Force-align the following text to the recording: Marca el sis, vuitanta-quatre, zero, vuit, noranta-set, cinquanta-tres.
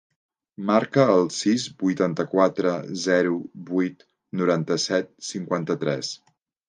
Marca 0.67 1.03
el 1.15 1.27
sis, 1.39 1.65
vuitanta-quatre, 1.83 2.71
zero, 3.03 3.35
vuit, 3.73 4.03
noranta-set, 4.41 5.13
cinquanta-tres. 5.33 6.11